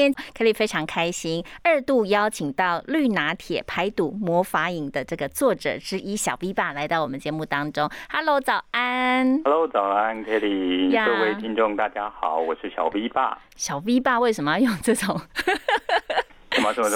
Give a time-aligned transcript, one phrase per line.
[0.00, 7.86] 今天 Kelly 非常开心，二度邀请到《绿拿铁排毒魔法饮》的这个作者之一小 V 爸来到我们节目当中。
[8.10, 9.42] Hello，早安。
[9.44, 13.36] Hello，早安，Kelly，各位听众大家好，我是小 V 爸。
[13.56, 15.20] 小 V 爸为什么要用这种？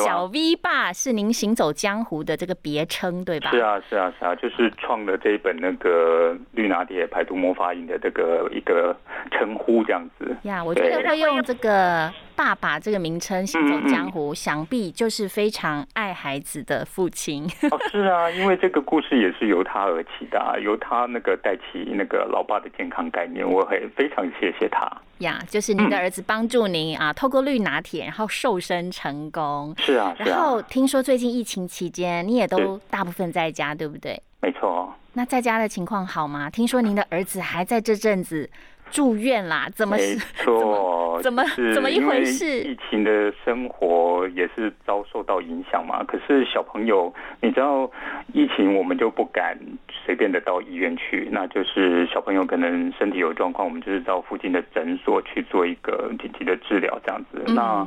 [0.05, 3.51] 小？V 爸是您行走江湖的这个别称，对吧？
[3.51, 8.95] 是啊，是啊，是啊，就是创了这一本那个绿拿铁排毒魔法饮的这个一个
[9.31, 10.37] 称呼这样子。
[10.43, 17.45] 呀我觉得对会用这个“爸爸”这个名称行走江湖，想必就是非常爱孩子的父亲。
[17.71, 21.63] 哦，是啊，因为这个故事也是由他而起的、啊，由他那个带起
[21.95, 24.91] 那个老爸的健康概念，我很非常谢谢他。
[25.19, 29.75] 呀就是您的儿子帮助您啊，透过绿拿铁，然后瘦身成功。
[29.79, 34.21] 是啊，是然后啊，听说最近疫情期间，你也都大部分在家，对不对？
[34.41, 34.93] 没错。
[35.17, 36.51] 那在家的情况好吗？
[36.51, 38.51] 听说您的儿子还在这阵子
[38.95, 40.15] 住院啦，怎么没？
[40.39, 41.43] 错，怎么
[41.75, 46.05] 怎么一回事疫情的生活也是遭受到影响嘛。
[46.05, 47.91] 可是小朋友，你知道
[48.33, 49.59] 疫情，我们就不敢
[49.91, 51.29] 随便的到医院去。
[51.33, 57.43] 那就是小朋友可能身体有状况，我们就是到附近的诊所去做一个紧急的治疗，这样子。
[57.49, 57.85] 嗯那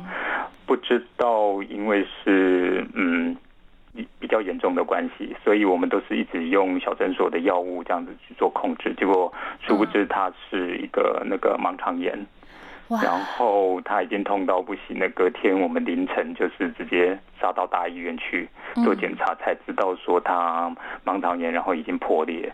[0.66, 3.34] 不知道因为是嗯。
[4.18, 12.18] 比较严重的关系，所以我们都是一直用小诊所的药物这样子去做控制，结果殊不知它是一个那个盲肠炎。
[12.90, 18.48] 然哇，后他已经痛到不行了，隔天我们凌晨就是直接杀到大医院去
[18.82, 22.50] 做检查，才知道说他盲肠炎，然后已经破裂，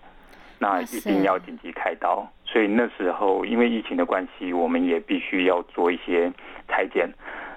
[0.58, 2.26] 那一定要紧急开刀。
[2.44, 6.32] 所以那时候因为疫情的关系，我们也必须要做一些
[6.66, 7.08] 裁剪。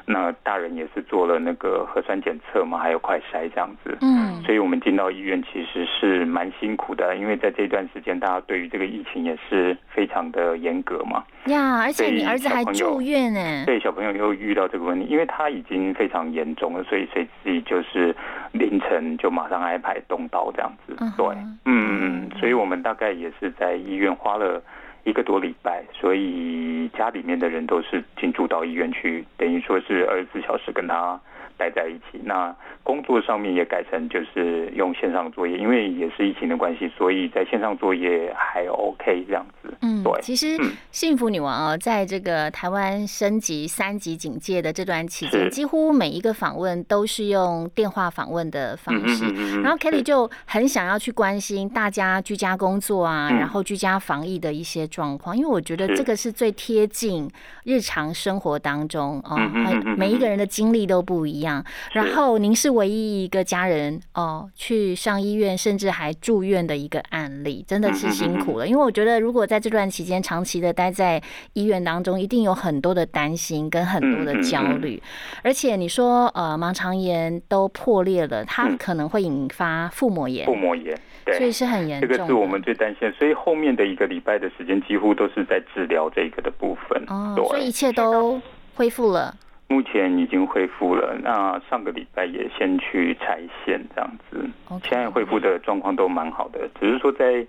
[0.09, 3.97] 那大人也是做了那个核酸检测嘛，还有快筛这样子。
[3.99, 11.21] 嗯，所以我们进到医院其实是蛮辛苦的，因为在这段时间，大家对于这个疫情也是非常的严格嘛。
[11.47, 13.65] 呀，而且你儿子还住院呢。
[13.65, 18.15] 对小朋友又遇到这个问题，因为他已经非常严重了，所以随即就是
[18.53, 21.11] 凌晨就马上安排动刀这样子嗯。
[21.17, 24.61] 对，嗯嗯嗯，所以我们大概也是在医院花了
[25.07, 31.17] 一个多礼拜，所以家里面的人都是进驻到医院去，等于说是二十四小时跟他
[31.57, 32.21] 待在一起。
[32.23, 39.73] 那工作上面也改成就是用线上作业，因为也是疫情的关系，所以在线上作业还 OK 这样子。
[39.81, 49.25] 嗯对，其实嗯幸福女王哦，在这个台湾升级三级警戒的这段期间，几乎每一个访问都是用电话访问的方式。
[49.25, 57.29] 嗯嗯然后 Kelly 就很想要去关心大家居家工作啊，嗯然后居家防疫的一些状况，因为我觉得这个是最贴近
[57.65, 61.46] 日常生活当中哦，嗯嗯嗯嗯很每一个人的经历都不一样。
[61.91, 68.67] 然后您是唯一一个家人哦去上医院，甚至还住院的一个案例，真的是辛苦了。
[68.67, 71.21] 因为我觉得如果在这段期间长期的待在
[71.53, 75.01] 医院当中，一定有很多的担心跟很多的焦虑。
[75.43, 82.17] 而且你说呃盲肠炎都破裂了，它嗯可能会引发腹膜炎腹，膜炎，对，所以是很严重这。
[82.17, 87.03] 个是我们最担心，所以后面的一个礼拜的时间，几乎都是在治疗这个的部分。
[87.07, 88.41] 哦，所以一切都
[88.75, 89.35] 恢复了。
[89.67, 91.17] 目前已经恢复了。
[91.21, 94.49] 那上个礼拜也先去拆线这样子
[94.83, 97.45] 现在恢复的状况都蛮好的，只是说在。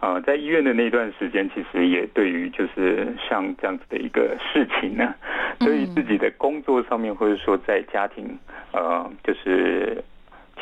[0.00, 5.12] 呃，在医院的那段时间，其实也对于就是像这样子的一个事情呢，
[5.58, 8.38] 对于自己的工作上面，或者说在家庭
[8.72, 10.00] 呃，就是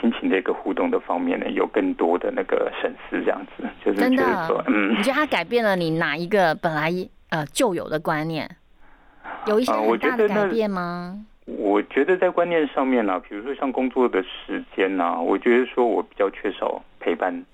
[0.00, 6.90] 亲情的一个互动的方面呢，有更多的那个审视，这样子，就是真的觉得说，嗯你，觉得它改变了你哪一个本来
[7.28, 8.48] 呃旧有的观念？
[9.47, 11.18] 有一些很大的改变吗？
[11.47, 17.45] 我觉得在观念上面呢、比如说像工作的时间呢、我觉得说我比较缺少陪伴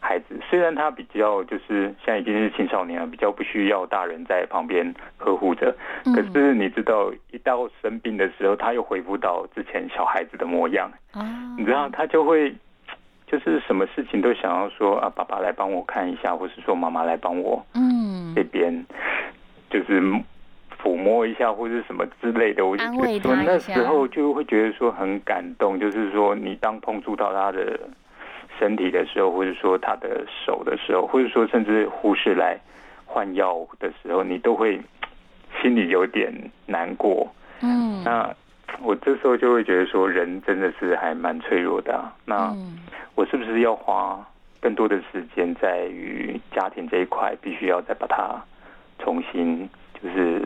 [0.00, 0.40] 孩子。
[0.50, 5.72] 虽然他比较就是现在已经是青少年了，比较不需要大人在旁边呵护着。
[6.04, 10.90] 嗯可是你知道，一到生病的时候，他又恢复到之前小孩子的模样。
[11.14, 11.22] 哦，
[11.56, 12.52] 你知道，他就会
[13.28, 18.84] 就是什么事情都想要说啊，爸爸来帮我看一下，或是说妈妈来帮我嗯这边
[19.70, 20.02] 就是
[20.86, 27.80] 抚摸一下或者什么之类的，我就觉得说那时候就会觉得说很感动，就是说你当碰触到他的
[28.56, 32.56] 身体的时候，或者说他的手的时候，或者说甚至护士来
[33.04, 34.80] 换药的时候，你都会
[35.60, 36.32] 心里有点
[36.66, 37.28] 难过。
[37.62, 38.32] 嗯，那
[38.80, 42.14] 我这时候就会觉得说，人真的是还蛮脆弱的啊。
[42.24, 42.54] 那
[43.16, 44.24] 我是不是要花
[44.60, 48.40] 更多的时间在于家庭这一块，必须要再把它
[49.02, 49.68] 重新
[50.00, 50.42] 就是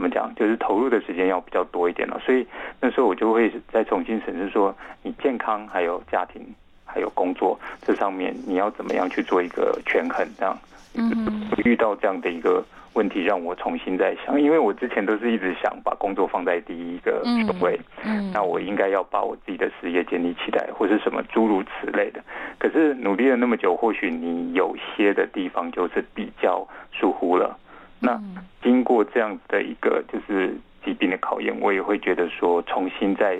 [0.00, 2.18] 怎么讲，就是投入的时间要比较多一点了。
[2.24, 2.46] 所以
[2.80, 6.42] 那时候我就会再重新审视说，你健康还有家庭
[6.86, 10.26] 还有工作这上面，你要怎么样去做一个权衡？
[10.38, 10.58] 这样，
[10.94, 12.64] 嗯，遇到这样的一个。
[12.94, 17.22] 问题让我重新再想，因为我之前都是一直想把工作放在第一个
[17.60, 22.20] 位，嗯，那我应该要把我自己的事业建立起来，或是什么诸如此类的。
[22.58, 27.56] 可是努力了那么久，或许你有些的地方就是比较疏忽了。
[28.00, 28.20] 那
[28.62, 33.38] 经过这样的一个就是疾病的考验，我也会觉得说，重新再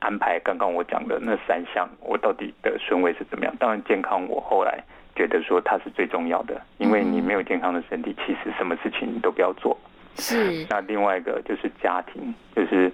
[0.00, 3.54] 安排刚刚我讲的那三项，我到底的顺位是怎么样？
[3.58, 4.82] 当然健康，我后来。
[5.14, 9.76] 觉得说它是最重要的，因为你没有健康的身体，其实什么事情你都不要做。
[10.16, 10.66] 是。
[10.70, 12.90] 那另外一个就是家庭，就是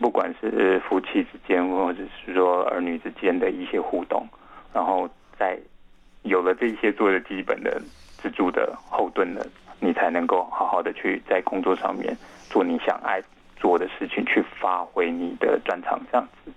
[0.00, 4.24] 不管是夫妻之间，或者是说儿女之间的一些互动，
[4.72, 5.58] 然后在
[6.22, 7.82] 有了这些做的基本的
[8.22, 9.44] 支柱的后盾的，
[9.84, 12.16] 你才能够好好的去在工作上面
[12.48, 13.22] 做你想爱
[13.56, 16.52] 做的事情，去发挥你的专长，这样子。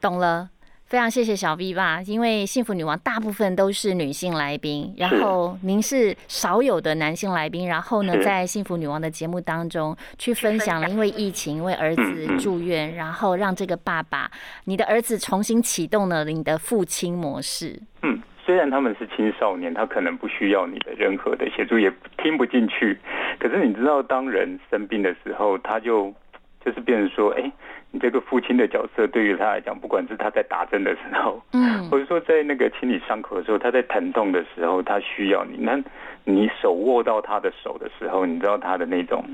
[0.00, 0.48] 懂了。
[0.86, 14.28] 非常谢谢小 V 吧，因为幸福女王大部分都是女性来宾，然后您是少有的男性来宾，然后呢，在幸福女王的节目当中去分享了，因为疫情，因为儿子住院，然后让这个爸爸，
[14.64, 17.80] 你的儿子重新启动了你的父亲模式。
[18.02, 22.98] 嗯，虽然他们是青少年，他可能不需要你的任何的协助，也听不进去，
[23.38, 26.12] 可是你知道，当人生病的时候，他就
[26.64, 27.50] 就是变成说，哎。
[27.92, 35.56] 你这个父亲的角色对于他来讲，不管是他在打针的时候，嗯， 或者说在那个清理伤口的时候，他在疼痛的时候，他需要你。
[35.58, 35.76] 那
[36.22, 39.24] 你手握到他的手的时候，你知道他的那种，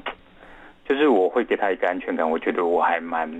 [0.89, 2.31] 就是我会给他一个安全感。
[2.31, 3.31] 我觉得我还蛮，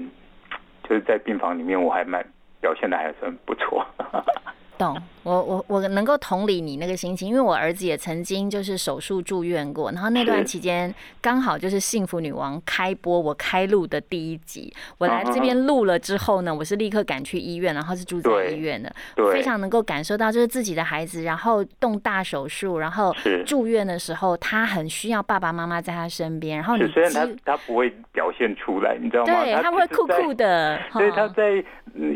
[0.87, 2.23] 就是在病房里面，我还蛮
[2.61, 3.87] 表现的还算不错。
[4.77, 4.95] 懂，
[5.27, 18.95] 我我我能够同理你那个心情，因为我儿子也曾经就是手术住院过，然后那段期间刚好就是《幸福女王》开播，我开录的第一集，我来这边录了之后呢，我是立刻赶去医院，然后是住在医院的，
[19.33, 23.13] 非常能够感受到就是自己的孩子，然后动大手术，然后
[23.45, 29.33] 住院的时候，他很需要爸爸妈妈在他身边，然后你虽然他他不会表现出来，你知道吗？
[29.43, 31.53] 对，他会酷酷的，所以他在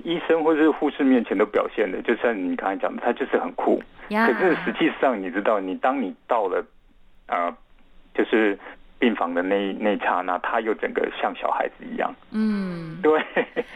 [0.05, 2.51] 医生或者是护士面前都表现的，就像你。
[2.51, 6.65] 你刚才讲的，他就是很酷，可是实际上你知道，你当你到了
[7.27, 7.53] 呃，
[8.15, 8.59] 就是
[8.99, 12.15] 病房的那那刹那，他又整个像小孩子一样。
[12.33, 13.23] 嗯，对。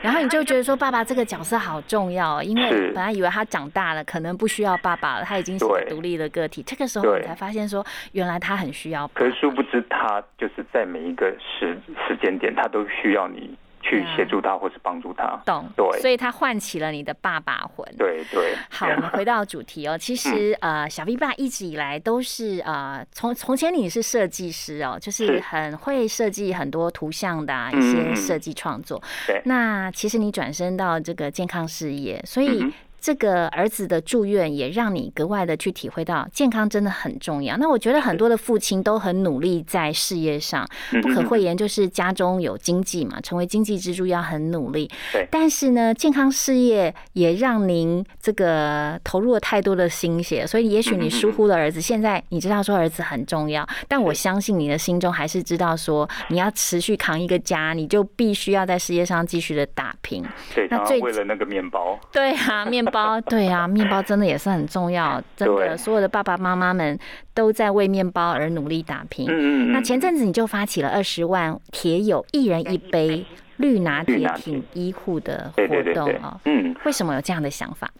[0.02, 6.62] 然后你就觉得说，爸爸这个角色好重要，因为本来以为他长大了，可能不需要爸爸了，他已经是独立的个体。
[6.62, 9.08] 这个时候你才发现说，原来他很需要。
[9.14, 11.74] 可是殊不知，他就是在每一个时
[12.06, 13.56] 时间点，他都需要你。
[13.84, 17.86] 去协助他，或是帮助他，懂对，所以他唤起了你的爸爸魂。
[17.98, 18.54] 对对。
[18.70, 19.98] 好，我们回到主题哦。
[19.98, 29.00] 其实呃，小 V 爸一直以来都是呃，从从前你是设计师哦，就是很会设计很多图像的一些设计创作。
[29.26, 29.42] 对。
[29.44, 32.72] 那其实你转身到这个健康事业，所以。
[33.04, 37.54] 这个儿子的住院也让你格外的去体会到健康真的很重要。
[37.58, 40.66] 那我觉得很多的父亲都很努力在事业上，
[41.02, 44.90] 不可讳言就是家中有经济嘛，成为经济支柱要很努力。
[45.12, 45.28] 对。
[45.30, 51.82] 但是呢，健康事业也让您这个投入了太多的心血，所以也许你疏忽了儿子。
[51.82, 60.24] 现在你知道说儿子很重要，但我相信你的心中还是知道说你要持续扛一个家，你就必须要在事业上继续的打拼。
[60.54, 60.66] 对。
[60.70, 62.00] 那最为了那个面包。
[62.10, 62.82] 对啊，面。
[62.94, 66.96] 包 对啊，面包真的也是很重要，真的，所有的爸爸妈妈们
[67.34, 69.26] 都在为面包而努力打拼。
[69.28, 76.40] 嗯嗯那前阵子你就发起了二十万铁友一人一杯绿拿铁挺医护的活动啊。
[76.44, 76.74] 嗯。
[76.84, 77.90] 为什么有这样的想法？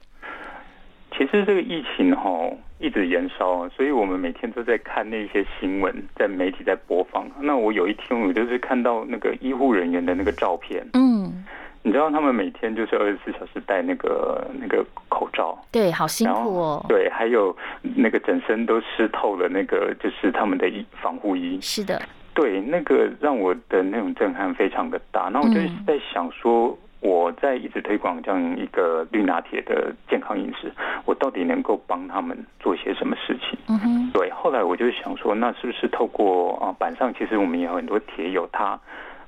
[1.17, 7.31] 其实这个疫情哈一直延烧，所以我们每天都在看那些新闻，在媒体在播放。
[7.41, 10.85] 那我有一天我就是看到那个医护人员的那个照片。
[10.95, 11.45] 嗯。
[11.87, 16.83] 你知道他们每天就是二十四小时戴那个那个口罩，对，好辛苦哦。
[16.89, 17.55] 对，还有
[17.95, 21.61] 那个整身都湿透了，那个就是他们的衣防护衣。
[21.61, 22.01] 是的，
[22.33, 25.29] 对，那个让我的那种震撼非常的大。
[25.31, 30.73] 那我就在想说，我在一直推广这样一个绿拿铁的健康饮食，
[31.05, 33.59] 我到底能够帮他们做些什么事情？
[33.69, 34.11] 嗯哼。
[34.15, 38.81] 对，后来我就想说，那是不是透过啊板上，其实我们也有很多铁友他。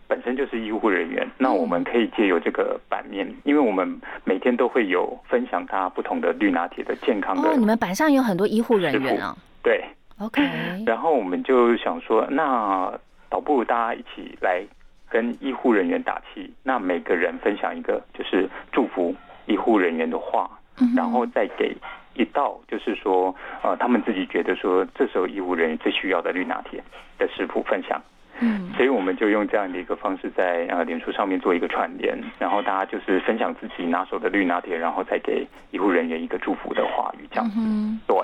[0.08, 7.48] 本身就是医护人员，那我们可以借由这个版面，因为我们每天都会有分享他不同的绿拿铁的健康的。
[7.48, 9.36] 哦，你们板上有很多医护人员啊。
[9.62, 9.84] 对。
[10.18, 10.42] OK。
[10.86, 12.90] 然后我们就想说，那
[13.28, 14.62] 倒不如大家一起来
[15.10, 19.14] 跟医护人员打气，那每个人分享一个就是祝福
[19.46, 20.48] 医护人员的话，
[20.96, 21.76] 然后再给
[22.14, 26.82] 一道就是说呃他们自己觉得说这时候医护人员最需要的绿拿铁
[27.18, 28.00] 的食谱分享。
[28.40, 37.56] 嗯，所以我们就用这样的一个方式在呃脸书上面做一个串联，然后大家就是分享自己拿手的绿拿铁，然后再给医护人员一个祝福的话语，这样子。
[37.58, 38.16] 嗯，对，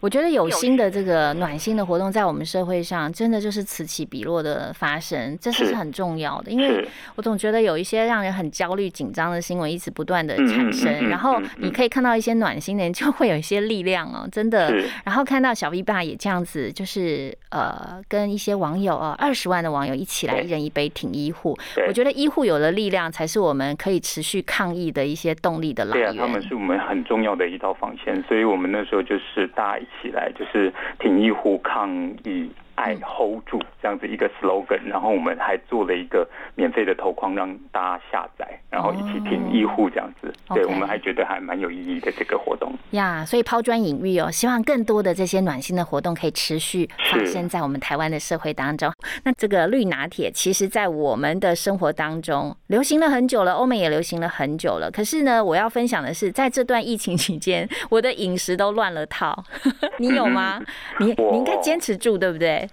[0.00, 6.50] 我觉得有心的这个暖心的活动，在我们社会上真的就是此起彼落的发生，这是是很重要的。
[6.50, 14.74] 因为我总觉得有一些让人很焦虑、紧张的新闻一直不断的产生，嗯然后你可以看到一些暖心的人，就会有一些力量哦，真的。
[15.04, 21.56] 然后看到小 V 爸也这样子，就是呃，跟一些网友啊，二十万的网友一起来一人一杯挺医护。
[21.86, 26.26] 我觉得医护有了力量，才是我们可以持续抗疫的一些动力的来源对啊，源。
[26.26, 31.88] 他们是我们很重要的一道防线，所以我们那时候就是大一起来，就是挺医护抗
[32.24, 32.50] 议。
[32.80, 40.32] 爱 hold 住这样子一个 slogan，然后我们还做了一个免费的头框让大家下载，然后一起听医护这样子。
[40.54, 42.72] 对，我们还觉得还蛮有意义的这个活动。
[42.92, 48.90] 呀所以抛砖引玉哦，希望更多的这些暖心的活动可以持续发是生在我们台湾的社会当中。
[49.24, 54.90] 那这个绿拿铁，其实在我们的生活当中流行了很久了，欧美也流行了很久了。
[54.90, 59.44] 可是呢，我要分享的是，在这段疫情期间，我的饮食都乱了套。
[59.98, 60.60] 你有吗？
[61.00, 62.66] 你你应该坚持住，对不对？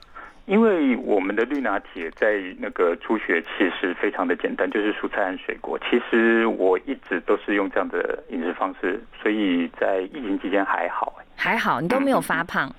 [0.48, 5.78] 因为我们的绿拿铁在那个初学其实非常的简单，就是蔬菜和水果。
[5.80, 12.74] 其实我一直都是用这样的饮食方式，所以在疫情期间还好、还好，你都没有发胖。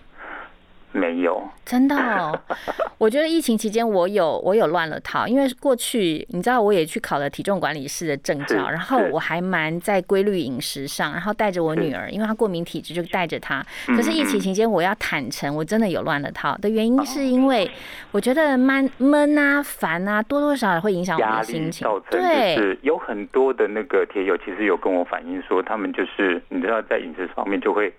[0.93, 1.43] 没有。
[1.65, 2.39] 真的哦，
[2.97, 13.63] 我觉得疫情期间我有我有乱了套，因为过去你知道我也去考了体重管理师的证照，然后我还蛮在规律饮食上，然后带着我女儿，因为她过敏体质，就带着她。
[13.89, 17.71] 可是疫情期间我要坦诚，我真的有乱了套的原因是因为
[18.13, 21.87] 我觉得闷闷啊、烦啊，多多少少会影响我的心情。
[22.11, 27.93] 对，是有很多的那个铁友其实有跟我反映说，他们就是你知道在饮食方面就会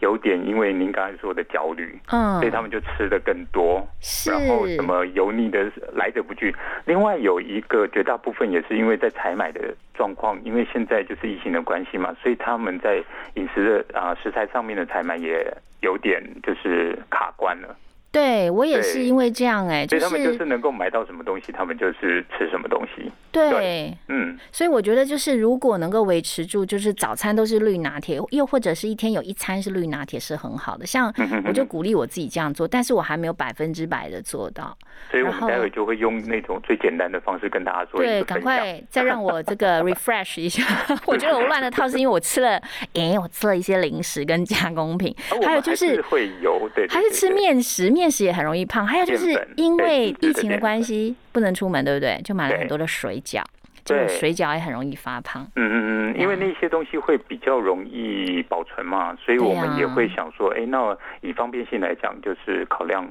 [0.00, 3.86] 有点因为您刚才说的焦虑，嗯所以他们就吃的更多，
[4.26, 6.54] 然后什么油腻的来者不拒。
[6.84, 13.02] 另外有一个绝大部分也是因为在采买的状况，因为现在就是疫情的关系嘛，所以他们在
[13.34, 15.46] 饮食的啊、食材上面的采买也
[15.80, 17.76] 有点就是卡关了。
[18.16, 23.12] 对我也是因为这样哎、就所以他们就是是能够买到什么东西，他们就是吃什么东西。
[23.30, 23.94] 对。
[24.08, 30.86] 嗯，所以我觉得，就是如果能够维持住，就是早餐都是绿拿铁，又或者是一天有一餐是绿拿铁，是很好的。
[30.86, 34.74] 像嗯我就鼓励我自己这样做，但是我还没有百分之百的做到。
[35.10, 38.22] 所以我们待会就会用那种最简单的方式跟大家做一对。
[38.24, 40.64] 赶快再让我这个 refresh 一下。
[41.04, 42.58] 我觉得我乱了套是因为我吃了，
[42.94, 47.26] 哎，我吃了一些零食跟加工品还有就是会油对，对还是吃。
[47.36, 48.86] 面食，面食也很容易胖。
[48.86, 52.20] 还有就是因为疫情的关系不能出门，对不对？
[52.24, 53.42] 就买了很多的水饺，
[53.86, 55.46] 对水饺也很容易发胖。
[55.54, 63.06] 嗯嗯嗯，因为那些东西会比较容易保存嘛，所以我们也会想说，哎、那以方便性来讲，就是考量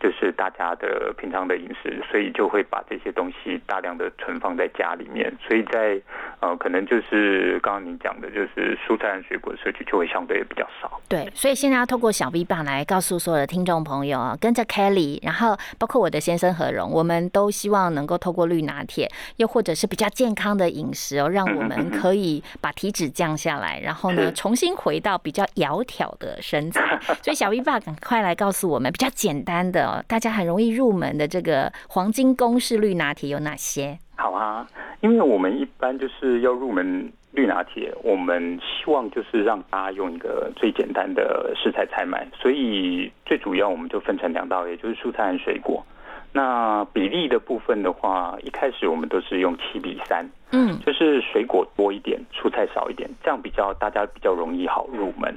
[0.00, 6.00] 就是大家的平常的饮食，所以就会把这些东西大量的存放在家里面，所以在
[6.40, 11.00] 呃，可能就是刚刚您讲的，就是蔬菜和水果的摄取就会相对比较少。
[11.08, 26.98] 对，所以现在要透过小 V 棒来告诉所有的听众朋友啊，跟着 Kelly，然后包括我的先生何荣，我们都希望能够透过绿拿铁，又或者是比较健康的饮食哦，让我们可以把体脂降下来，然后呢重新回到比较窈窕的身材。
[27.22, 33.96] 所以小 V 爸赶快来告诉我们比较简单的、哦，大家很容易入门的这个黄金公式绿拿铁有哪些？
[34.16, 34.66] 好啊，
[35.02, 45.86] 因为我们一般就是要入门绿拿铁，我们希望就是让大家用一个最简单的食材采买，所以最主要我们就分成两道，也就是蔬菜和水果。
[46.32, 55.34] 那比例的部分的话，一开始我们都是用七比三，嗯，就是水果多一点，蔬菜少一点，这样比较大家比较容易好入门。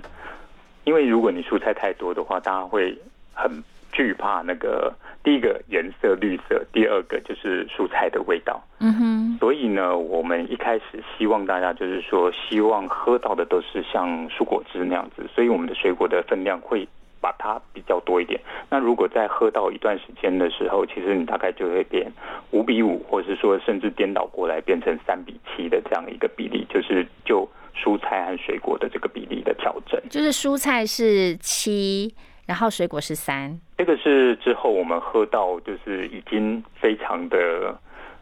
[0.84, 2.98] 因为如果你蔬菜太多的话，大家会
[3.34, 4.94] 很惧怕那个
[5.24, 8.62] 第一个颜色绿色，第二个就是蔬菜的味道。
[8.80, 16.88] 嗯哼，所以呢，我们一开始希望大家就是说，希望喝到的都是像蔬果汁那样子，所以我们的水果的分量会
[17.22, 18.42] 把它比较多一点。
[18.70, 22.12] 那如果在喝到一段时间的时候，其实你大概就会变
[22.50, 30.01] 五比五，或者是说甚至颠倒过来变成三比七的这样一个比例，就是就蔬菜和水果的这个比例的调整。
[30.10, 32.13] 就是蔬菜是七，
[32.46, 33.60] 然后水果是三。
[33.78, 37.50] 这个是之后我们喝到就是已经非常的啊、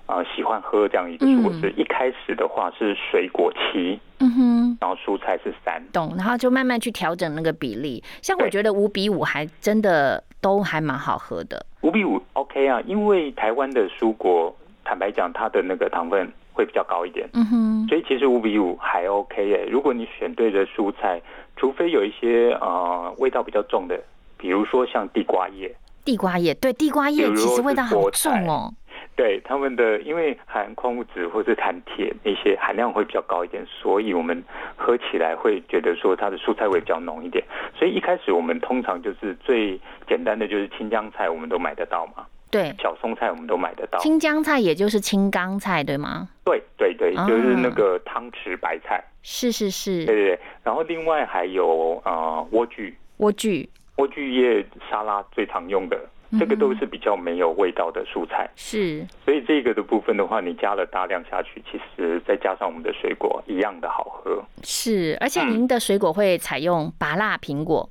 [0.09, 1.71] 呃喜欢喝这样一个蔬果汁。
[1.77, 4.77] 一开始的话是水果七，嗯哼。
[4.81, 5.81] 然后蔬菜是三。
[5.93, 8.03] 懂，然后就慢慢去调整那个比例。
[8.21, 11.63] 像我对觉得五比五还真的都还蛮好喝的。
[11.81, 17.29] 五比五 OK 啊，因为台湾的蔬果坦白讲，它的那个糖分会比较高一点。
[17.33, 19.65] 嗯哼，所以其实五比五还 OK 诶。
[19.69, 21.21] 如果你选对的蔬菜，
[21.55, 23.99] 除非有一些呃味道比较重的，
[24.37, 25.73] 比如说像地瓜叶，
[26.03, 28.73] 地瓜叶对地瓜叶其实味道好重哦。
[29.19, 34.41] 对他们的，因为含矿物质或者含铁那些含量会比较高一点，所以我们
[34.77, 37.43] 喝起来会觉得说它的蔬菜味比较浓一点。
[37.77, 42.25] 所以一开始我们通常就是最简单的就是青江菜，我们都买得到嘛。
[42.49, 43.99] 对，小松菜我们都买得到。
[43.99, 46.29] 青江菜也就是青冈菜对吗？
[46.45, 49.03] 对对对，就是那个汤匙白菜。
[49.21, 50.05] 是是是。
[50.05, 55.99] 对对对，然后另外还有呃莴苣，莴苣，莴苣叶沙拉最常用的。
[56.37, 64.43] 这个都是比较没有味道的蔬菜，是，所以这个的部分的话，你加了大量下去，其实再加上我们的水果，一样的好喝。
[64.61, 67.89] 是，而且您的水果会采用拔辣苹果。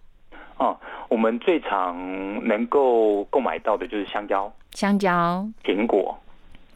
[0.58, 0.78] 哦，
[1.08, 1.96] 我们最常
[2.46, 6.16] 能够购买到的就是香蕉、香蕉、苹果。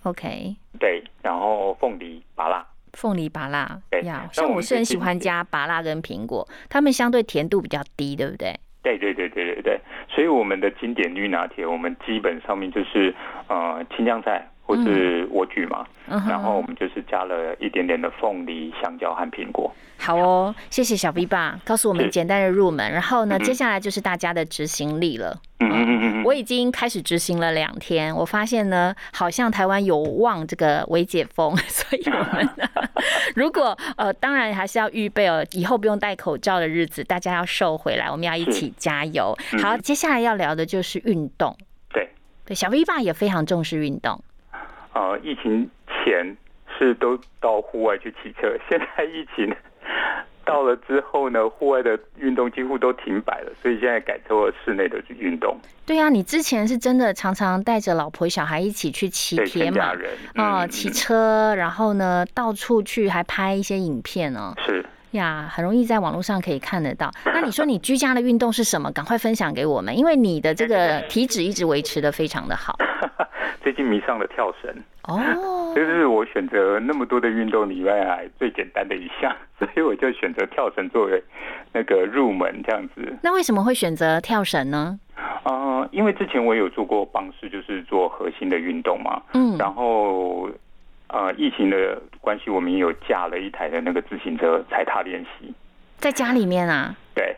[0.02, 0.57] OK。
[0.81, 2.66] 对，然后凤梨、拔辣。
[2.95, 8.54] 凤梨拔辣，呀，像我是很喜欢加拔辣跟苹果，它们相对甜度比较低，对不对？
[8.83, 13.15] 对对对对对对，所以我们的经典绿拿铁，我们基本上面就是
[13.49, 14.49] 呃青江菜。
[14.73, 19.71] 或是莴苣嘛，然后我们就是加了一点点的凤梨、香蕉和苹果。
[19.99, 25.38] 好哦，谢谢小 V 爸告诉我们简单的入门，然后呢，接下来就是大家的执行力了。
[25.61, 32.49] 嗯嗯嗯嗯，我已经开始执行了两天，我发现呢，好像台湾有望这个微解封， 所以我们
[33.37, 39.37] 如果呃，当然还是要预备哦，以后不用戴口罩的日子，大家要瘦回来，我们要一起加油。
[39.62, 41.57] 好，接下来要聊的就是运动。
[41.93, 42.09] 对
[42.45, 44.21] 对，小 V 爸也非常重视运动。
[44.95, 46.37] 呃，疫情前
[46.79, 49.55] 是都到户外去骑车，现在疫情。
[50.45, 55.57] 到了之后呢，户外的运动几乎都停摆了，所以现在改做室内的运动。
[55.87, 59.95] 对呀，你之前是真的常常带着老婆小孩一起去骑铁马，
[60.35, 64.53] 哦，骑车，然后呢到处去还拍一些影片哦。
[64.66, 67.09] 是呀，很容易在网络上可以看得到。
[67.25, 68.90] 那你说你居家的运动是什么？
[68.90, 72.77] 赶快分享给我们，因为你的这个体脂一直维持的非常的好。
[73.62, 74.75] 最近迷上了跳绳
[75.09, 81.23] 哦，就是我选择那么多的运动里面最简单的一项， 所以我就选择跳绳作为
[81.73, 83.12] 那个入门这样子。
[83.23, 84.99] 那为什么会选择跳绳呢？
[85.43, 89.21] 啊，因为之前我有做过棒式，就是做核心的运动嘛。
[89.35, 90.49] 嗯，然后
[91.09, 95.53] 呃，疫情的关系，我们有架了一台的那个自行车踩踏练习，
[95.97, 96.95] 在家里面啊。
[97.15, 97.35] 对。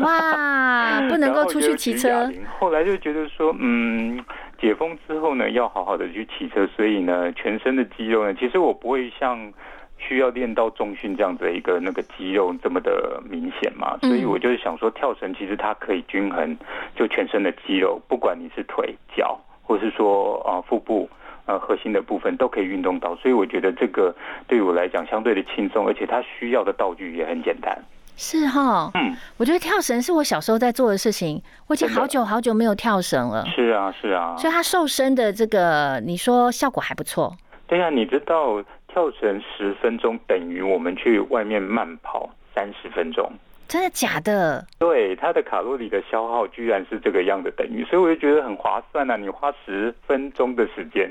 [0.00, 2.30] 哇， 不能够出去骑车。
[2.58, 4.24] 后来就觉得说，嗯。
[4.60, 9.52] 解封之后呢，要好好的去骑车，所以呢，全身的肌肉呢，其实我不会像
[9.98, 16.56] 需要练到重训这样子一个那个肌肉这么的明显嘛，所以我就是想说，跳绳其实它可以均衡
[16.96, 21.08] 就全身的肌肉，不管你是腿、脚，或是说啊腹部
[21.46, 24.14] 呃核心的部分都可以运动到，所以我觉得这个
[24.46, 27.76] 对我来讲相对的轻松，而且它需要的道具也很简单。
[28.20, 33.46] 是哈，嗯，我觉得跳绳是我小时候在做的事情，我已经好久好久没有跳绳了。
[33.46, 37.32] 是啊，是啊，所以它瘦身的这个，你说效果还不错。
[37.68, 43.30] 对啊，你知道跳绳十分钟等于我们去外面慢跑三十分钟，
[43.68, 44.66] 真的假的？
[44.80, 49.16] 对，它的卡路里的消耗居然是这个样的等于，所以我就觉得很划算啊！
[49.16, 51.08] 你花十分钟的时间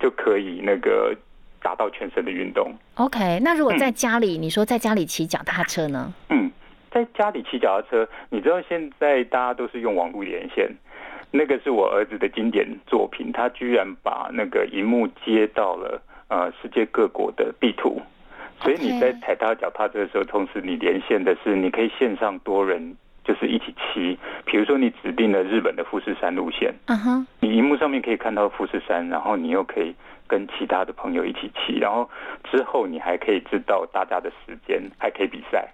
[0.00, 1.14] 就可以那个。
[1.66, 2.72] 达到全身的运动。
[2.94, 6.14] OK，那如果在家里，你说在家里骑脚踏车呢？
[6.30, 6.48] 嗯，
[6.92, 10.70] 在家里骑脚踏车，你知道现在大家都是用网络连线，
[11.32, 18.00] 那个是我儿子的经典作品，他居然把那个荧幕接到了呃世界各国的地图，
[18.62, 29.92] 所以你在踩踏脚踏车的时候，同时你连线的是你可以线上多人就是一起骑，比如说你指定了日本的富士山路线，嗯哼，你荧幕上面可以看到富士山，然后你又可以。
[30.26, 32.08] 跟其他的朋友一起骑，然后
[32.50, 35.68] 之后你还可以知道大家的时间，还可以比赛。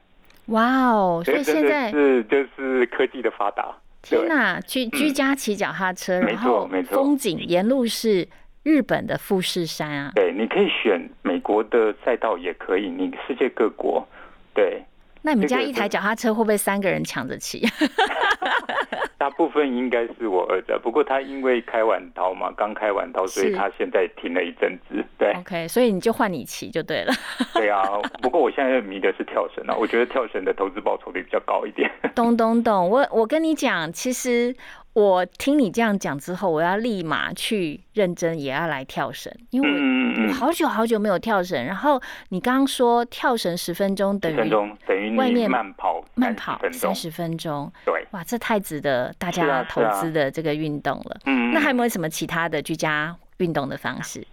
[0.46, 1.22] 哇哦！
[1.24, 3.74] 所以现在是就是科技的发达。
[4.02, 4.58] 天哪！
[4.60, 8.28] 居居家骑脚踏车，然后风景沿路是
[8.64, 10.10] 日本的富士山啊。
[10.16, 14.04] 对，你可以选美国的赛道，也可以，你世界各国。
[14.52, 14.82] 对。
[15.22, 17.66] 那你们家一台脚踏车会不会三个人抢着骑？
[19.16, 25.04] 大部分应该是我儿子，不过他因为开完刀嘛，刚开完刀，所以他现在停了一阵子。
[25.16, 27.12] 对，OK，所以你就换你骑就对了。
[27.54, 27.84] 对啊，
[28.20, 31.88] 不过我现在迷的是跳绳啊，我觉得跳绳的投资报酬率比较高一点。
[32.16, 34.54] 懂懂懂，我我跟你讲，其实。
[34.94, 41.64] 我听你这样讲之后，我要立马去认真，也要来跳绳，因为我好久好久没有跳绳。
[41.64, 44.50] 然后你刚刚说跳绳十分钟等于
[44.86, 51.16] 等于外面慢跑慢跑三十分钟，对，哇，这太值得大家投资的这个运动了。
[51.24, 54.26] 嗯，那还有没有什么其他的居家运动的方式？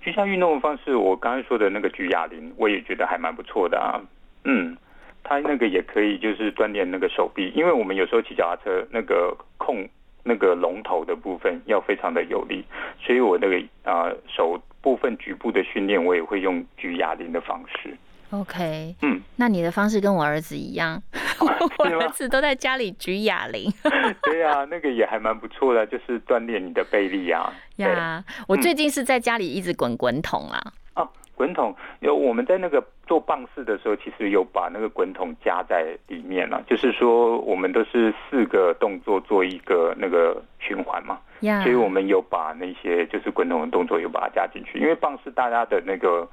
[0.00, 4.00] 居家运动的方式，我刚才说的那个举哑铃，我也觉得还蛮不错的啊。
[4.44, 4.74] 嗯，
[5.22, 9.86] 它那个也可以就是锻炼那个手臂，因为我们有时候骑脚踏车那个控
[10.28, 12.62] 那个龙头的部分要非常的有力，
[13.02, 13.56] 所以我那个
[13.90, 17.96] 啊手部分局部的训练，我也会用举哑铃的方式。
[18.30, 21.02] OK，嗯，那你的方式跟我儿子一样，
[21.40, 23.72] 我儿子都在家里举哑铃
[24.22, 27.50] 对啊，那个也还蛮不错的，就是锻炼你的背力啊。
[27.74, 28.22] 对呀。
[28.46, 30.62] 我最近是在家里一直滚滚筒啦。
[30.94, 36.62] 哦，滚筒有我们在那个做棒式的时候，其实有把那个滚筒加在里面了。
[36.68, 44.78] 就是说，我们都是四个动作做一个那个循环嘛，呀，所以我们有把那些就是滚筒的动作有把它加进去。
[44.78, 46.28] 因为棒式大家的那个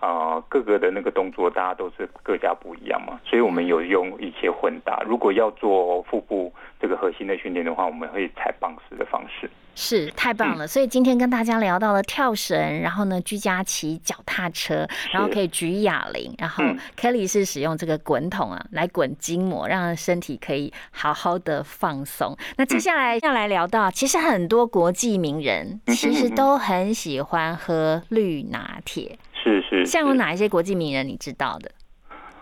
[0.00, 5.02] 啊、呃各个的那个动作，大家都是各家不一样嘛，所以我们有用一些混搭。
[5.06, 9.48] 如果要做腹部这个核心的训练的话，我们会采棒式的方式。
[9.76, 16.78] 是太棒嗯了，所以今天跟大家聊到了跳绳，然后呢居家骑脚踏车，然后可以举哑铃，然后嗯。
[16.96, 22.34] Kelly 是使用这个滚筒啊来滚筋膜，让身体可以好好的放松。
[22.56, 31.70] 那接下来要来聊到，其实很多国际名人嗯其实都很喜欢喝绿拿铁，是是，像有哪一些国际名人你知道的？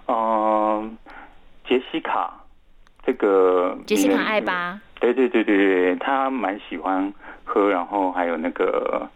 [0.07, 0.97] 嗯，
[1.67, 2.45] 杰西卡，
[3.05, 7.13] 这个杰西卡名人艾巴，对对对对对，他蛮喜欢
[7.45, 9.09] 喝，然后还有那个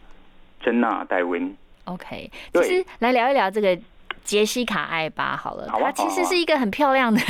[0.60, 3.78] 珍娜戴温，OK，其实来聊一聊这个
[4.26, 7.20] 杰西卡艾巴好了，她其实是一个很漂亮的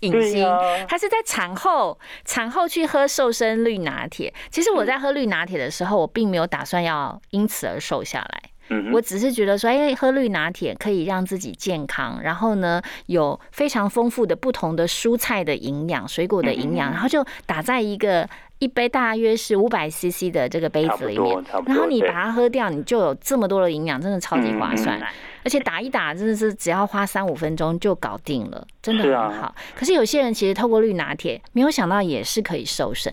[0.00, 0.56] 影星，呀。
[0.88, 4.32] 她是在产后产后去喝瘦身绿拿铁。
[4.50, 8.42] 其实我在喝绿拿铁的时候，我并没有打算要因此而瘦下来。
[8.68, 25.06] 嗯，我只是觉得说，因为喝绿拿铁可以让自己健康，然后呢有非常丰富的不同的蔬菜的营养、水果的营养，然后就打在一个一杯大约是五百 CC 的这个杯子里面然后你把它喝掉，你就有这么多的营养，真的超级划算嗯嗯。
[25.44, 29.54] 而且打一打真的是只要花三五分钟就搞定了，真的是啊很好。
[29.74, 33.12] 可是有些人其实透过绿拿铁，没有想到也是可以瘦身。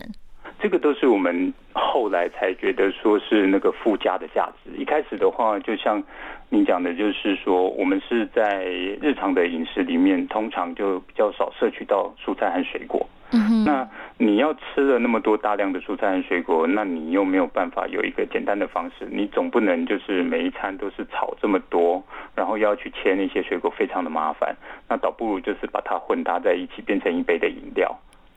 [0.64, 4.70] 这个都是我们后来才觉得说是那个附加的价值。
[4.78, 6.02] 一开始的话，就像
[6.48, 8.64] 你讲的，就是说我们是在
[8.98, 13.06] 日常的饮食里面，通常就比较少摄取到蔬菜和水果。
[13.32, 22.02] 嗯哼，那你要吃了那么多大量的蔬菜和水果，那你又没有办法有一个简单的方式，你总不能就是每一餐都是炒这么多，
[22.34, 24.56] 然后要去切那些水果，非常的麻烦。
[24.88, 27.94] 那倒不如就是把它混搭在一起，变成一杯的饮料。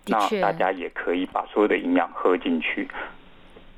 [0.08, 2.88] 那大家也可以把所有的营养喝进去。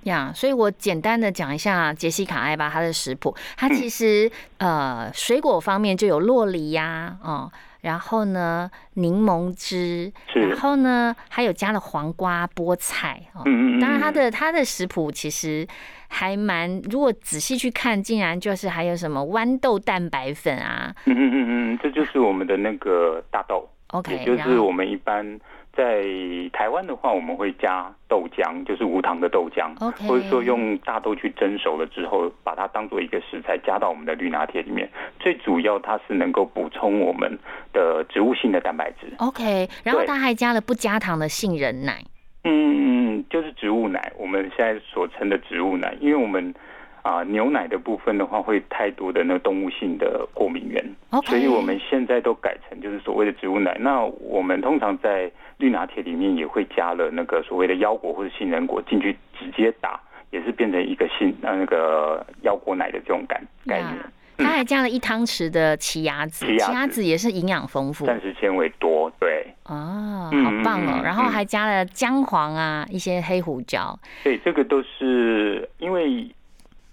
[0.04, 3.36] 呀所以我简单的讲一下杰西卡艾巴她的食谱。
[3.58, 13.42] 她其实、呃水果方面就有洛梨呀、哦，然后呢柠檬汁，然后呢还有加了黄瓜、菠菜哦。
[13.46, 15.68] 嗯嗯嗯，当然，她的她的食谱其实
[16.08, 25.39] 还蛮，如果仔细去看，竟然就是还有什么豌豆蛋白粉啊嗯嗯嗯嗯，这就是我们的那个大豆，，OK，也就是我们一般
[25.80, 26.04] 在
[26.52, 29.74] 台湾的话，我们会加豆浆，就是无糖的豆浆。
[30.06, 34.89] 或者说用大豆去蒸熟了之后，把它当做一个食材加到我们的绿拿铁里面。
[35.22, 37.39] 最主要它是能够补充我们
[37.72, 39.08] 的植物性的蛋白质。
[39.20, 42.04] OK，然后对她还加了不加糖的杏仁奶。
[42.44, 46.54] 嗯，就是植物奶，我们现在所称的植物奶，因为我们
[47.02, 50.84] 啊、牛奶的部分的话，会太多的那个动物性的过敏源
[51.26, 53.78] 所以我们现在都改成就是所谓的植物奶。
[53.80, 60.00] 那我们通常在绿拿铁里面也会加了那个所谓的腰果或者杏仁果进去直接打，
[60.32, 63.96] 也是变成一个杏呃那个腰果奶的这种感概念。
[63.96, 71.02] 呀她还加了一汤匙的奇亚籽，奇亚籽也是营养丰富膳食纤维多，对，哦，嗯好棒哦！
[71.04, 74.00] 然后还加了姜黄啊，一些黑胡椒。
[74.24, 76.26] 对，这个都是因为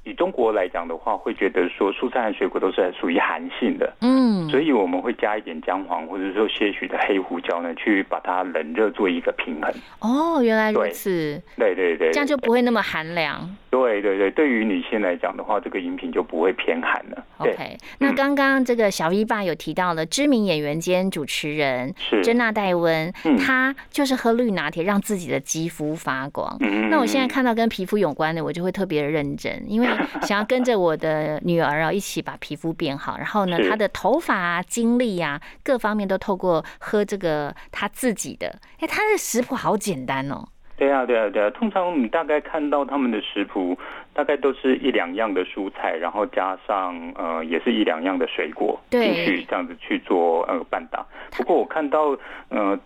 [0.06, 9.74] 以中国来讲的话，会觉得说蔬菜和水果都是属于寒性的，嗯，所以我们会加一点姜黄，或者说些许的黑胡椒呢，去把它冷热做一个平衡。
[9.98, 13.56] 哦，原来如此，对对对，这样就不会那么寒凉。
[13.68, 17.24] 对对对，对于女性来讲的话，这个饮品就不会偏寒了。
[17.38, 26.56] OK，那刚刚这个小 V 爸有提到了知名演员兼主持人是珍娜戴温，嗯她就是喝绿拿铁让自己的肌肤发光。
[26.60, 29.86] 嗯那我现在看到跟皮肤有关的，我就会特别的认真，因为
[30.22, 33.16] 想要跟着我的女儿啊一起把皮肤变好。
[33.16, 38.48] 然后呢，她的头发啊、精力啊，各方面都透过喝这个她自己的。
[38.80, 40.48] 哎，她的食谱好简单哦。
[40.78, 41.48] 对啊，对啊，对啊。
[41.50, 43.78] 通常我们大概看到他们的食谱，
[44.12, 51.06] 大概都是一两样的蔬菜，然后加上呃，也是一两样的水果进对去，这样子去做呃拌打。
[51.34, 52.14] 不过我看到
[52.50, 52.78] 呃，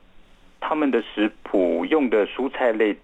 [0.61, 2.97] 他们的食谱用的蔬菜类，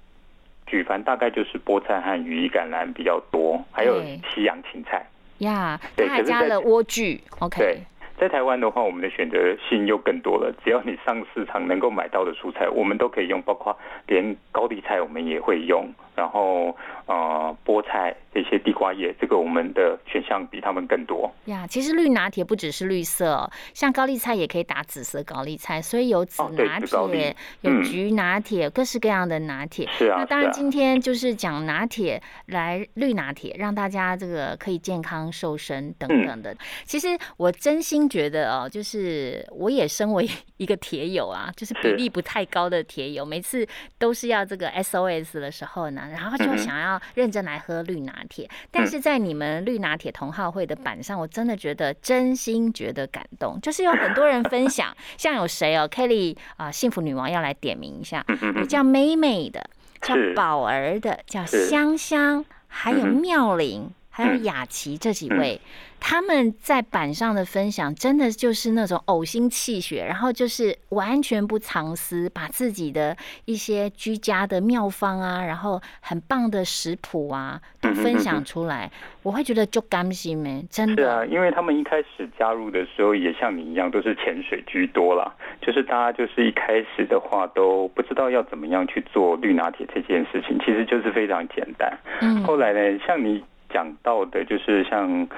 [0.66, 4.02] 举凡大概就是菠菜和羽衣甘蓝比较多，还有
[4.34, 5.04] 西洋芹菜。
[5.38, 7.78] 呀，对他还加了莴苣，OK，对，
[8.18, 9.36] 在台湾的话，我们的选择
[9.68, 10.52] 性又更多了。
[10.64, 13.76] 只要你上市场能够买到的蔬菜，我们都可以用，包括
[14.06, 16.74] 连高丽菜我们也会用，然后
[17.06, 21.30] 呃菠菜这些地瓜叶，这个我们的选项比他们更多。
[21.44, 29.86] 呀，其实绿拿铁不只是绿色哦，像高丽菜也可以打紫色高丽菜，所以有紫拿铁，有嗯橘拿铁，各式各样的拿铁。
[29.88, 36.56] 是啊，那当然，今天就是讲拿铁来绿拿铁，让大家这个可以健康瘦身等嗯等的。
[36.84, 43.66] 其实我真心觉得哦，就是我也身为一个铁友啊，就是比例不太高的铁友，每次
[43.98, 48.48] 都是要这个 SOS 的时候呢，然后就想要认真来喝绿拿铁。
[48.70, 48.86] 但嗯。
[48.86, 58.24] 是在你们绿拿铁同好会的版上，我真的觉得真心觉得感动，就是有很多人分 享，像有谁哦，Kelly 啊、幸福女王要来点名一下，
[58.56, 59.68] 有叫美美的，
[60.00, 60.32] 叫是。
[60.34, 65.60] 宝儿的，叫香香，还有妙玲，还有嗯雅琪这几位，
[66.00, 78.90] 他们在板上的分享，真的就是那种呕心泣血，然后就是完全不藏私，把自己的一些居家的妙方啊，然后很棒的食谱啊，都分享出来，
[79.22, 85.30] 我会觉得就甘心没，真的是啊，因为他们一开始加入的时候，也像你一样，都是潜水居多啦。
[85.60, 91.92] 就是大家就是一开始的话，都不知道要怎么样去做绿拿铁这件事情，其实就是非常简单。
[92.22, 93.44] 嗯后来呢，像你
[93.76, 95.28] 讲到的，就是像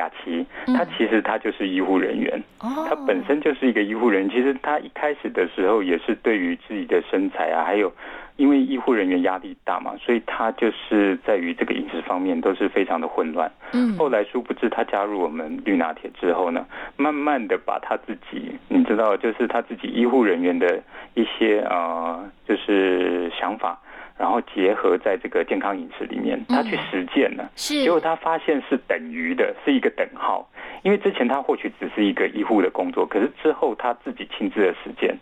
[0.00, 4.30] 雅琪，嗯她其实她就是医护人员，哦她本身就是一个医护人员。
[4.30, 7.92] 其实她一开始的时候也是对于自己的身材啊，还有
[8.36, 13.52] 因为医护人员压力大嘛，所以她就是在于这个饮食方面都是非常的混乱。
[13.74, 16.64] 嗯后来殊不知，她加入我们绿拿铁之后呢，
[16.96, 20.80] 慢慢的把她自己，你知道，就是她自己医护人员的
[21.12, 23.78] 一些呃，就是想法。
[24.22, 30.48] 然后结合在这个健康饮食里面，他去实践了，是结果他发现是等于的，是一个等号。
[30.84, 35.18] 因为之前他或许只是一个医护的工作，可是之后他自己亲自的实践，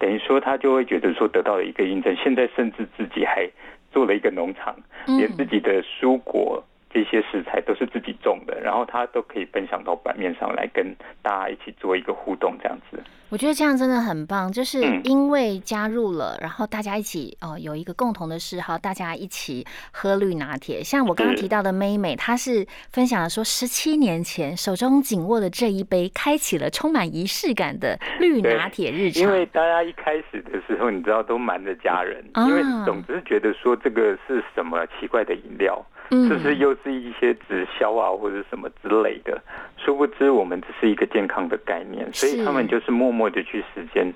[0.00, 2.12] 等于说他就会觉得说得到了一个印证。
[2.16, 3.48] 现在甚至自己还
[3.92, 4.74] 做了一个农场，
[5.06, 6.60] 连自己的蔬果
[6.92, 13.00] 这些食材都是自己种的，然后他都可以分享到版面上来，跟大家一起做一个互动，这样子。
[13.28, 20.82] 我觉得这样真的很棒，就是嗯因为加入了，然后大家一起哦、有一个共同的嗜好，大家一起喝绿拿铁。
[20.82, 29.22] 像我刚刚提到的妹妹，她是分享了说，十七年前手中紧握的这一杯，开启了充满仪式感的绿拿铁日常。
[29.22, 35.80] 因为大家一开始的时候，你知道都瞒着家人，啊因为总之觉得说这个是什么奇怪的饮料。
[36.10, 39.40] 嗯是不是又是一些直销啊，或者什么之类的？
[39.76, 44.12] 殊不知我们只是一个健康的概念，所以他们就是默默的去实践，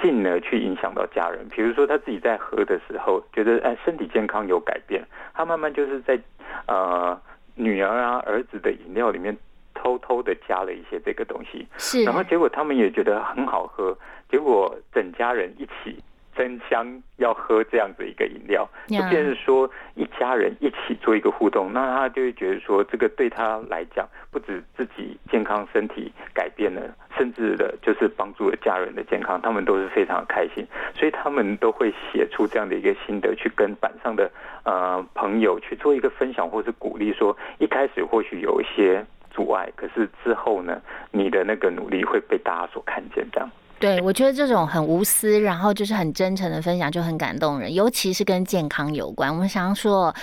[0.00, 1.46] 进而去影响到家人。
[1.50, 6.18] 比如说他自己在喝的时候，觉得哎身体健康有改变，他慢慢就是在
[6.66, 7.20] 呃
[7.54, 9.36] 女儿啊儿子的饮料里面
[9.74, 13.96] 偷偷的加了一些这个东西，是，然后结果他们也觉得很好喝，
[14.30, 15.98] 结果整家人一起
[16.36, 26.82] 争相要喝这样子一个饮料，就呀变成说一家人一起做一个互动，那他就会觉得说这个对他来讲，不止自己健康身体改变了，
[27.16, 34.30] 甚至的就是帮助了家人的健康，他们都是非常开心，所以他们都会写出这样的一个心得，去跟板上的
[34.64, 39.04] 呃朋友去做一个分享或是鼓励，说一开始或许有一些。
[39.32, 43.50] 阻碍，可是之后呢，你的那个努力会被大家所看见，这样。
[43.78, 49.32] 对，我觉得这种很无私，然后就是很真诚的分享，就很感动人，尤其是跟健康有关。
[49.32, 50.14] 我们常说。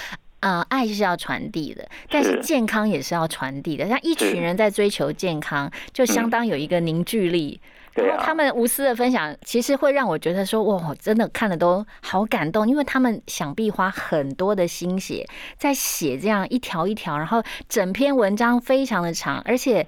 [0.44, 3.88] 呃，爱是要传递的，但是是健康也是要传递的。
[3.88, 7.62] 像一群人在追求健康，就相嗯当有一个凝聚力。
[7.94, 15.26] 然后他们无私的分享，其实会让我觉得说，哇，真的看了都好感动，因为他们想必花很多的心血
[15.58, 19.88] 在写这样一条一条，然后整篇文章非常的长，而且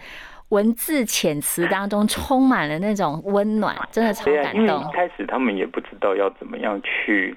[0.49, 4.91] 文字遣词当中充满了那种温暖，真的超感因为动一。
[4.93, 7.36] 开始他们也不知道要怎么样去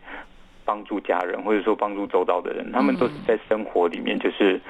[0.64, 4.61] 帮助家人，或者说帮助周遭的人，他们都是在生活里面，就是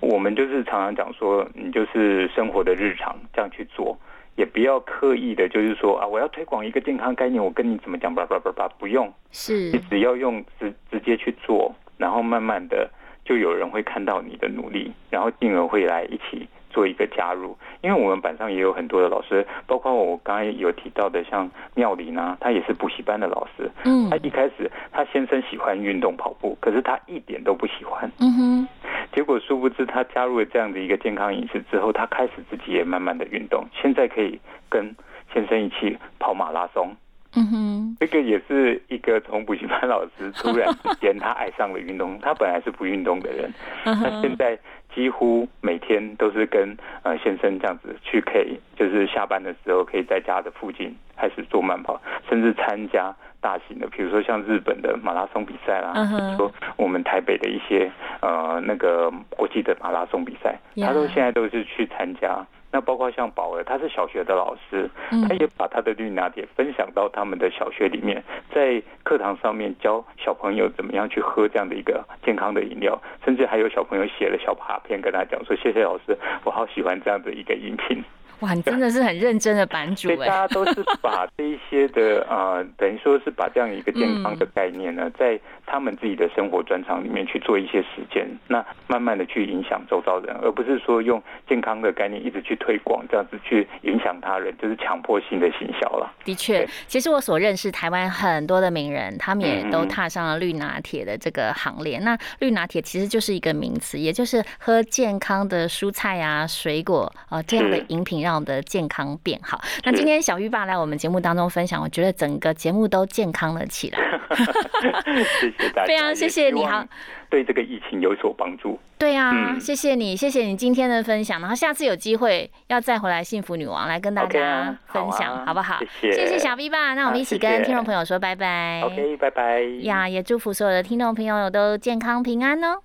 [0.00, 3.98] 我们就是常常讲说，你就是生活的日常这样去做。
[4.36, 12.88] 也不要刻意的，就是说啊，我要推广一个健康概念，我跟你怎么讲，叭叭叭叭，不用，是你只要用直直接去做，然后慢慢的
[13.24, 17.56] 就有人会看到你的努力，然后进而会来一起做一个加入。
[17.80, 23.70] 因为我们板上也有很多的老师，包括我刚才有提到的，像妙玲啊，他也是补习班的老师。
[23.84, 28.10] 嗯他一开始他先生喜欢运动跑步，可是他一点都不喜欢。
[28.20, 28.68] 嗯哼，
[29.12, 34.94] 结果殊不知，他加入了这样的一个健康饮食之后，他开始自己也慢慢的运动，现在可以跟
[35.32, 36.96] 先生一起跑马拉松，
[37.34, 43.52] 嗯哼，这个也是一个从补习班老师突然之间他爱上了运动，他本来是不运动的人，
[43.84, 44.58] 那现在
[44.94, 55.92] 几乎每天都是跟呃先生这样子去，可以就是下班的时候可以在家的附近开始做慢跑，甚至参加大型的，比如说像日本的马拉松比赛啦，
[56.36, 57.90] 说我们台北的一些
[58.22, 62.44] 呃那个国际的马拉松比赛，他都现在都是去参加。
[62.70, 64.88] 那包括像宝儿，他是小学的老师，
[65.26, 68.22] 他也把他的绿拿铁分享到他们的小学里面，
[68.54, 78.04] 在课堂上面教小朋友怎么样去喝这样的一个健康的饮料，甚至还有小朋友写了小卡片跟他讲说：“谢谢老师，我好喜欢这样的一个饮品。
[78.40, 80.16] ”哇，你真的是很认真的版主哎！
[80.16, 96.12] 大家都是把这一些的呃，等于说是把这样一个健康的概念呢，在他们自己的生活专长里面去做一些实践，那慢慢的去影响周遭人，而不是说用健康的概念一直去推广，这样子去影响他人，就是强迫性的行销了。
[96.24, 101.98] 的确，其实我所认识台湾很多的名人，他们也都踏上了绿拿铁的这个行列。
[102.00, 108.18] 那绿拿铁其实就是一个名词，也就是喝健康的蔬菜啊、水果啊这样的饮品。
[108.18, 109.60] 让我们的健康变好。
[109.84, 113.98] 那今天小玉爸来我们节目当中分享，我觉得整个节目都健康了起来。
[115.40, 116.84] 谢谢大家， 非常谢谢你好，
[117.30, 118.78] 对这个疫情有所帮助。
[118.98, 121.40] 对啊，谢谢你，谢谢你今天的分享。
[121.40, 125.78] 然后下次有机会要再回来幸福女王来跟大家分享，好不好？
[126.00, 128.82] 谢谢小 V 吧，那我们一起跟听众朋友说拜拜。
[128.82, 129.60] OK，拜拜。
[129.82, 132.80] 呀，也祝福所有的听众朋友都健康平安哦。